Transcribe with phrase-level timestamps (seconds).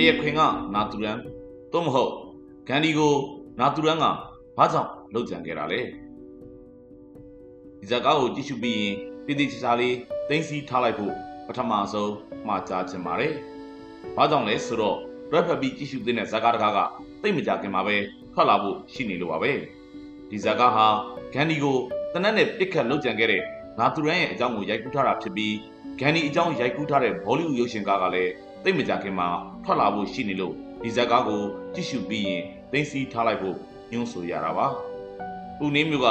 [0.00, 0.40] ရခွင်က
[0.74, 1.16] နာတူရန်
[1.72, 2.10] သို့မဟုတ်
[2.68, 3.14] ဂန္ဒီကို
[3.60, 4.04] နာတူရန်က
[4.56, 5.80] ဘာကြောင့်လှုပ်ကြံခဲ့တာလဲ
[7.80, 8.94] ဒီဇာတ်ကားကိုကြည့်ရှုပြီးရင်
[9.26, 9.96] ပြည်တိချာလေး
[10.28, 11.14] တင်းစီထားလိုက်ဖို့
[11.46, 12.12] ပထမဆုံး
[12.46, 13.32] မှာကြားချင်ပါတယ်
[14.16, 14.96] ဘာကြောင့်လဲဆိုတော့
[15.32, 16.78] red ဖက်ပြီးကြည့်ရှုတဲ့ဇာတ်ကားတကားက
[17.22, 17.96] တိတ်မကြခင်မှာပဲ
[18.32, 19.52] ထွက်လာဖို့ရှိနေလို့ပါပဲ
[20.30, 20.86] ဒီဇာတ်ကားဟာ
[21.34, 21.76] ဂန္ဒီကို
[22.12, 23.42] တနက်နဲ့ပြစ်ခတ်လှုပ်ကြံခဲ့တဲ့
[23.78, 25.54] နာတူရန်ရဲ့အကြောင်းကိုရိုက်ကူးထားတာဖြစ်ပြီး
[26.00, 28.32] ဂန်ဒီအကြောင်းရိုက်ကူးထားတဲ့ဘောလိဝုဒ်ရုပ်ရှင်ကားကလည်း
[28.64, 29.28] တိတ်မကြခင်မှာ
[29.64, 31.42] ထွက်လာဖို့ရှိနေလို့ဒီဇက်ကားကို
[31.74, 33.56] ကြည့်ရှုပြီးရင်သိသိထားလိုက်ဖို့
[33.90, 34.66] ညွှန်းဆိုရတာပါ။
[35.58, 36.08] ပူနေမျိုးက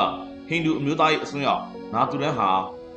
[0.47, 2.49] ဟိန္ဒူအမျိုးသားရေးအစွန်းရောက်နာတူရန်ဟာ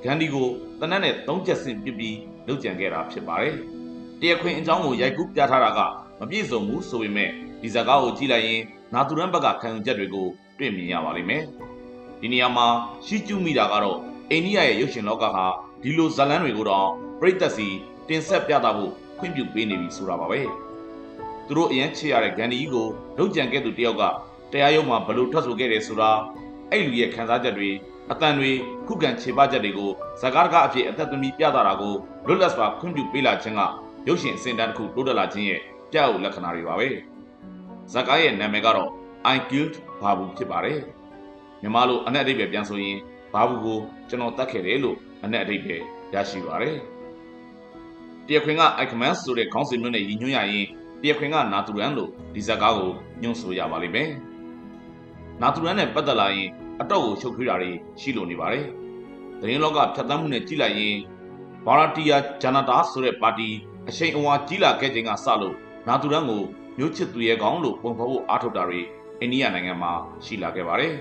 [0.02, 0.48] ဂန်ဒီကို
[0.80, 3.54] တနက်နဲ့သုံးချက်ဆင့်ပြစ်ပြီးလုပ်ကြံခဲ့တာဖြစ်ပါတယ်။
[4.20, 5.80] တရားခွင်အကြောင်းကိုရိုက်ကူးပြထားတာက
[6.20, 7.30] မပြည့်စုံဘူးဆိုပေမဲ့
[7.60, 8.60] ဒီဇက်ကားကိုကြည့်လိုက်ရင်
[8.94, 11.42] နာတူရန်ဘက်ကခံယူချက်တွေကိုတွေ့မြင်ရပါလိမ့်မယ်။
[12.20, 12.66] ဒီနေရာမှာ
[13.06, 13.98] ရှိကျူးမိတာကတော့
[14.30, 15.46] အိန္ဒိယရဲ့ရုပ်ရှင်လောကဟာ
[15.82, 16.88] ဒီလိုဇာတ်လမ်းတွေကိုတော့
[17.20, 17.68] ပြိသက်စီ
[18.08, 18.92] တင်ဆက်ပြသဖို့
[19.24, 20.40] ခွင့်ပြုပေးနေပြီဆိုတာပါပဲ
[21.46, 22.86] သူတို့အရင်ချစ်ရတဲ့ဂန်ဒီကြီးကို
[23.18, 24.02] လုံကြံခဲ့သူတယောက်က
[24.52, 26.10] တရားရုံးမှာဘလို့ထွက်ဆိုခဲ့တယ်ဆိုတာ
[26.70, 27.70] အဲ့လူရဲ့ခံစားချက်တွေ
[28.12, 28.50] အတန်တွေ
[28.86, 29.90] ခုခံခြေပချက်တွေကို
[30.20, 31.94] ဇကားတကအဖြစ်အသက်သမီးပြသတာကို
[32.26, 33.62] လွတ်လပ်စွာခွင့်ပြုပေးလာခြင်းက
[34.08, 35.60] ရုပ်ရှင်အစဉ်တန်းတစ်ခုတိုးတက်လာခြင်းရဲ့
[35.92, 36.88] ပြအုပ်လက္ခဏာတွေပါပဲ
[37.92, 38.90] ဇကားရဲ့နာမည်ကတော့
[39.34, 40.80] I killed Babu ဖြစ်ပါတယ်
[41.62, 42.98] မြန်မာလိုအနက်အဓိပ္ပာယ်ပြန်ဆိုရင်
[43.32, 45.82] ဘာဘူးကိုကျွန်တော်တတ်ခဲ့တယ်လို့အနက်အဓိပ္ပာယ်
[46.14, 46.78] ရရှိပါတယ်။
[48.26, 50.66] တရားခွင်က Eichmann ဆိုတဲ့ခေါင်းစဉ်မျိုးနဲ့ရည်ညွှန်းရရင်
[51.00, 52.90] တရားခွင်ကနာတူရန်လို့ဒီဇာတ်ကားကို
[53.22, 54.08] ညွှန်းဆိုရပါလိမ့်မယ်။
[55.42, 56.48] နာတူရန်နဲ့ပတ်သက်လာရင်
[56.80, 57.70] အတော့ကိုချုပ်ထွေးတာတွေ
[58.00, 58.66] ရှိလို့နေပါတယ်။
[59.40, 60.96] သတင်းလောကဖြတ်သန်းမှုနဲ့ကြည့်လိုက်ရင်
[61.66, 63.48] ဘာရာတီယာဂျနာတာဆိုတဲ့ပါတီ
[63.88, 65.54] အရှိန်အဝါကြီးလာခဲ့ချိန်ကစလို့
[65.88, 66.42] နာတူရန်ကို
[66.78, 68.80] မျိုးချစ်သူရဲ့ကောင်းလို့ပုံဖော်ဖို့အားထုတ်တာတွေ
[69.20, 69.92] အိန္ဒိယနိုင်ငံမှာ
[70.24, 70.94] ရှိလာခဲ့ပါတယ်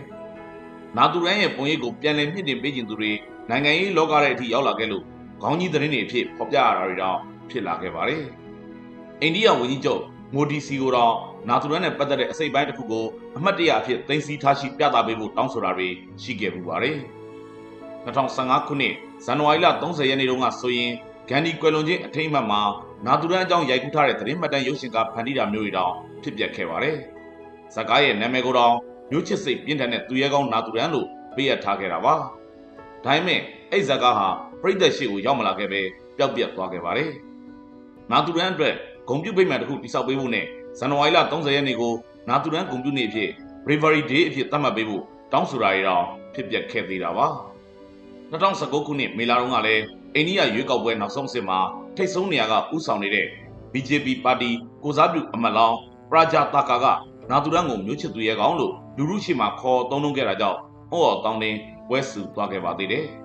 [0.98, 3.12] ။နာတူရန်ရဲ့ပုံရိပ်ကိုပြန်လည်မြင့်တင်ပေးခြင်းသူတွေ
[3.50, 5.04] နိုင်ငံရေးလောကရဲ့အထိရောက်လာခဲ့လို့
[5.44, 7.18] ခေါင်းကြီးသတင်းတွေအဖြစ်ဖော်ပြရတာတွေတော့
[7.50, 8.24] ဖြစ်လာခဲ့ပါတယ်။
[9.22, 10.02] အိန္ဒိယဝန်ကြီးချုပ်
[10.36, 11.14] မိုဒီစီကိုတော့
[11.50, 13.06] နာတူရန်နဲ့ပတ်သက်တဲ့အစိပ်ပိုင်းတစ်ခုကို
[13.38, 15.88] အမှတ်တရအဖြစ်သိမ်းဆည်းထားရှိပြသပေးဖို့တောင်းဆိုတာတွေ
[16.24, 16.98] ရှိခဲ့ပူပါတယ်။
[18.06, 18.94] 2015ခုနှစ်
[19.26, 20.92] ဇန်နဝါရီလ30ရက်နေ့တုန်းကဆိုရင်
[21.30, 22.62] ဂန်ဒီကွယ်လွန်ခြင်းအထိမ်းအမှတ်မှာ
[23.06, 25.94] နာတူရန်အကြောင်းရိုက်ကူးထားတဲ့သတင်းမှတ်တမ်းရုပ်ရှင်ကဖန်တီးတာမျိုးတွေတောင်
[26.24, 26.96] ဖြစ်ပျက်ခဲ့ပါတယ်။
[27.76, 28.74] ဇကားရဲ့နာမည်ကိုတော့
[29.12, 32.14] မျိုးချစ်စိတ်ပြင်းထန်တဲ့သူရဲကောင်းနာတူရန်လို့ပေးအပ်ထားခဲ့တာပါ။
[33.04, 33.40] ဒါပေမဲ့
[33.72, 34.30] အဲ့ဇကားဟာ
[34.64, 35.82] ပြိသက်ရှိကိုရောက်မလာခဲ့ပဲ
[36.18, 37.12] ပျောက်ပြက်သွားခဲ့ပါတယ်။
[38.12, 38.76] နာတူရန်အတွက်
[39.10, 40.46] ဂုံပြုတ်ပိမှန်တစ်ခုတိစောက်ပေးဖို့နဲ့
[40.80, 41.94] ဇန်နဝါရီလ30ရက်နေ့ကို
[42.30, 43.30] နာတူရန်ဂုံပြုတ်နေ့အဖြစ်
[43.66, 47.28] Bravery Day အဖြစ်သတ်မှတ်ပေးဖို့တောင်းဆိုတာတွေတော့ဖြစ်ပျက်ခဲ့သေးတာပါ။
[48.32, 49.84] 2019ခုနှစ်မေလတုန်းကလည်း
[50.16, 51.60] အိန္ဒိယရွေးကောက်ပွဲနောက်ဆုံးစစ်မှာ
[51.96, 53.28] ထိတ်ဆုံးနေရာကဥဆောင်နေတဲ့
[53.74, 54.52] BJP ပါတီ
[54.84, 55.78] ကိုစားပြုအမတ်လောင်း
[56.12, 56.86] ပရာဂျာတာကာက
[57.30, 60.60] နာတူရန်ကိုမျိုးချစ်သူရဲကောင်းလို့လူလူရှိမှခေါ်သုံးလုံးခဲ့တာကြောင့်
[60.92, 61.56] ဟောတောင်းတင်
[61.88, 63.06] ပွဲစုသွားခဲ့ပါသေးတယ်။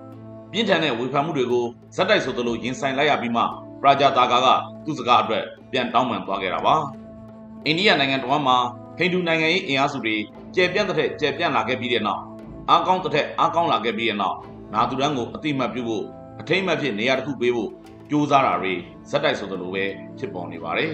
[0.51, 1.65] ပြင်းထန်တဲ့ဝေဖန်မှုတွေကို
[1.95, 3.43] ဇက်တိုက်ဆိုသလိုရင်ဆိုင်လိုက်ရပြီးမှ
[3.81, 4.47] ပရာဂျာတာကာက
[4.85, 6.75] သူ့စကားအတွက်ပြန်တောင်းပန်သွားခဲ့တာပါ။
[7.65, 8.57] အိန္ဒိယနိုင်ငံတော်မှာ
[8.97, 10.15] ဟိန္ဒူနိုင်ငံရေးအင်အားစုတွေ
[10.55, 12.21] ကျယ်ပြန့်တဲ့ကျယ်ပြန့်လာခဲ့ပြီးတဲ့နောက်
[12.69, 14.37] အားကောင်းတဲ့အားကောင်းလာခဲ့ပြီးတဲ့နောက်
[14.73, 16.03] နာတူရန်ကိုအတိမတ်ပြုဖို့
[16.41, 17.69] အထိမ့်မှတ်ဖြစ်နေရာတစ်ခုပေးဖို့
[18.09, 18.73] ကြိုးစားတာတွေ
[19.09, 19.83] ဇက်တိုက်ဆိုသလိုပဲ
[20.17, 20.91] ဖြစ်ပေါ်နေပါတယ်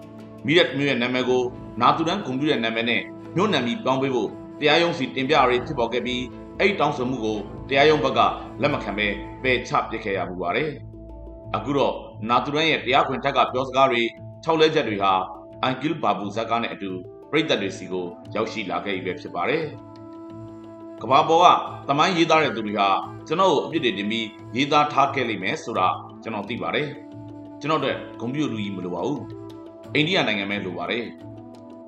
[0.46, 1.42] ။မိရက်မျိုးရဲ့နာမည်ကို
[1.80, 3.02] နာတူရန်ကွန်ပျူတာနာမည်နဲ့
[3.36, 4.28] မြို့နာမည်ပြောင်းပေးဖို့
[4.60, 6.22] တရားရုံးစီတင်ပြရေးဖြစ်ပေါ်ခဲ့ပြီး
[6.60, 7.38] အဲ့တောင်းဆိုမှုကို
[7.68, 8.20] တရားရုံးဘက်က
[8.62, 9.06] လက်မခံဘဲ
[9.42, 10.70] ပယ်ချပစ်ခဲ့ရမှုပါတယ်။
[11.56, 11.94] အခုတော့
[12.28, 14.02] နာတူရန်ရဲ့တရားခွင်ထက်ကပြောစကားတွေ
[14.44, 15.12] ၆လက်ချက်တွေဟာ
[15.62, 16.90] အန်ကီလ်ဘာဘူဇက်ကားနဲ့အတူ
[17.30, 19.62] ပြည်သက်တွေစီကိုရောက်ရှိလာခဲ့ပြီပဲဖြစ်ပါတယ်။
[21.02, 21.46] ကဘာပေါ်က
[21.88, 22.88] တမိုင်းရေးသားတဲ့သူတွေဟာ
[23.26, 24.26] ကျွန်တော်ကိုအပြစ်တွေတင်ပြီး
[24.56, 25.88] ရေးသားထားခဲ့လိမ့်မယ်ဆိုတာ
[26.22, 26.88] ကျွန်တော်သိပါတယ်။
[27.60, 29.20] ကျွန်တော်တို့ဂုံပြူလူကြီးမလိုပါဘူး။
[29.94, 31.04] အိန္ဒိယနိုင်ငံပဲလိုပါတယ်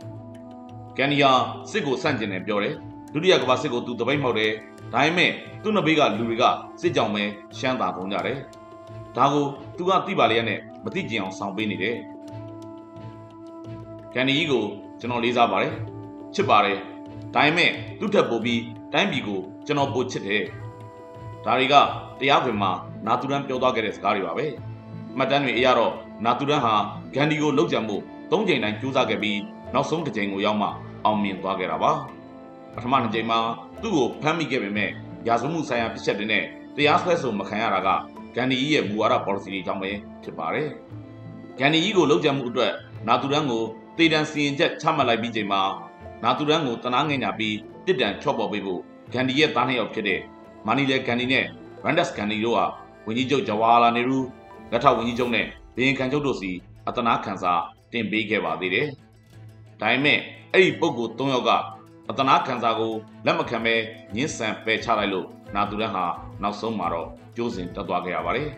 [0.97, 1.31] ။ကန်နီယာ
[1.71, 2.75] စစ်ကိုဆန့်ကျင်တယ်ပြောတယ်။
[3.13, 4.53] ဒုတိယကမ္ဘာစစ်ကိုသူတပိတ်မှောက်တယ်။
[4.93, 5.31] ဒါပေမဲ့
[5.63, 6.45] သူ့နှစ်ဘေးကလူတွေက
[6.81, 7.23] စစ်ကြောင်ပဲ
[7.59, 8.39] ရှမ်းသာပုံကြတယ်။
[9.17, 9.45] ဒါကို
[9.77, 11.97] သူကသိပါလျက်နဲ့မသိကျင်အောင်ဆောင်ပေးနေတယ်။
[14.15, 14.65] ကန်နီကြီးကို
[15.01, 15.73] ကျွန်တော်လေးစားပါတယ်။
[16.35, 16.79] ချစ်ပါတယ်။
[17.35, 18.61] ဒါပေမဲ့သူ့ထက်ပိုပြီး
[18.93, 20.43] တိုင်းပြည်ကိုကျွန်တော်ပိုချစ်တယ်။
[21.45, 21.75] ဒါတွေက
[22.21, 22.71] တရားခွင်မှာ
[23.07, 24.47] နာတူရန်ပြောသွားခဲ့တဲ့စကားတွေပါပဲ။
[25.17, 25.93] မှတ်တမ်းတွေအရတော့
[26.25, 26.75] နာတူရန်ဟာ
[27.15, 27.97] ဂန်ဒီကိုလှုပ်ကြံမှု
[28.31, 29.39] ၃ချိန်တိုင်းကြိုးစားခဲ့ပြီး
[29.75, 30.69] နောက်ဆုံးတစ်ချိန်ကိုရောက်မှ
[31.05, 31.93] အောင်မြင်သွားခဲ့တာပါ။
[32.75, 33.39] ပထမတစ်ချိန်မှာ
[33.83, 34.91] သူ့ကိုဖမ်းမိခဲ့ပေမဲ့
[35.29, 36.45] ရာဇဝမှုဆိုင်ရာပြစ်ချက်တွေနဲ့
[36.77, 37.89] တရားစွဲဆိုမခံရတာက
[38.35, 39.91] ဂန်ဒီကြီးရဲ့မူဝါဒ policy တွေကြောင့်ပဲ
[40.23, 40.69] ဖြစ်ပါတယ်။
[41.59, 42.73] ဂန်ဒီကြီးကိုလှုပ်ကြံမှုအတွက်
[43.09, 43.63] နာတူရန်ကို
[43.99, 45.63] တေတံစီရင်ချက်ချမှတ်လိုက်ပြီးချိန်မှာ
[46.25, 47.57] နာတူရန်ကိုတနာငင်ညာပြီး
[47.87, 48.81] တစ်တံချော့ပေါ်ပေးဖို့
[49.13, 50.21] ဂန်ဒီရဲ့သားနှစ်ယောက်ဖြစ်တဲ့
[50.67, 51.45] မာနီလေဂန်ဒီနဲ့
[51.85, 52.65] ရန်ဒက်စ်ဂန်ဒီတို့ဟာ
[53.07, 54.19] ဝန်ကြီးချုပ်ဂျဝါလာနေရူ
[54.73, 56.51] လက်ထောက်ဝန်ကြီးချုပ်နဲ့ဘီယင်ခံချုပ်တို့စီ
[56.89, 57.53] အတနာခံစာ
[57.93, 58.87] တင်ပေးခဲ့ပါသေးတယ်။
[59.81, 60.19] ဒါပေမဲ့
[60.53, 61.51] အဲ့ဒီပုဂ္ဂိုလ်၃ယောက်က
[62.11, 62.93] အတနာခံစာကို
[63.27, 63.75] လက်မခံဘဲ
[64.15, 66.05] ညှင်းဆန်ပယ်ချလိုက်လို့နာတူရန်ဟာ
[66.43, 68.49] နောက်ဆုံးမှာတော့ကျိုးစင်တက်သွားခဲ့ရပါတယ်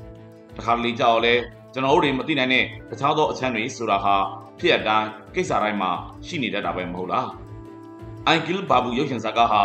[0.56, 1.34] ။တခါလေကြောက်လဲ
[1.72, 4.16] ကျွန်တော်တို့တွေမသိနိုင်တဲ့တခြားသောအချမ်းတွေဆိုတာဟာ
[4.58, 5.90] ဖြစ်ရတိုင်းကိစ္စတိုင်းမှာ
[6.26, 7.28] ရှိနေတတ်တာပဲမဟုတ်လား
[8.26, 9.62] အိုင်ဂီလ်ဘာဘူးရုပ်ရှင်ဇာတ်ကားဟာ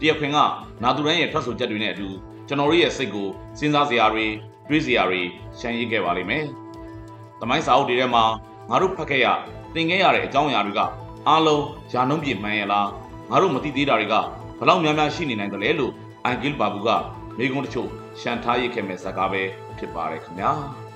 [0.00, 0.38] တရခွင်က
[0.82, 2.08] နာသူရန်ရဲ့ထွက်ဆိုချက်တွေနဲ့အတူ
[2.48, 3.28] ကျွန်တော်တို့ရဲ့စိတ်ကို
[3.58, 4.26] စဉ်းစားစရာတွေ
[4.68, 5.20] တွေးစရာတွေ
[5.58, 6.44] ရှမ်းရေးခဲ့ပါလိမ့်မယ်။
[7.40, 8.24] သမိုင်းစာအုပ်တွေထဲမှာ
[8.70, 9.26] ငါတို့ဖတ်ခဲ့ရ
[9.74, 10.80] သင်ခဲ့ရတဲ့အကြောင်းအရာတွေက
[11.28, 12.88] အားလုံးယာနှုံးပြမှန်ရဲ့လား
[13.30, 14.14] ငါတို့မသိသေးတာတွေက
[14.58, 15.92] ဘယ်လောက်များများရှိနေနိုင်သလဲလို့
[16.24, 16.90] အိုင်ဂီလ်ဘာဘူးက
[17.38, 17.88] မိကုံးတချို့
[18.20, 19.42] ရှန်ထားရခဲ့မဲ့ဇာတ်ကားပဲ
[19.78, 20.52] ဖြစ်ပါတယ်ခင်ဗျာ။